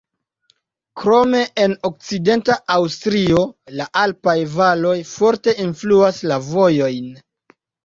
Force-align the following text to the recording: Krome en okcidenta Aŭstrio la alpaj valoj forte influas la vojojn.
Krome 1.01 1.41
en 1.65 1.75
okcidenta 1.89 2.55
Aŭstrio 2.77 3.45
la 3.81 3.87
alpaj 4.05 4.37
valoj 4.57 4.97
forte 5.13 5.57
influas 5.69 6.25
la 6.33 6.43
vojojn. 6.51 7.09